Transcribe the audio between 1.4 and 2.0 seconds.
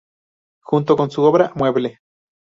mueble.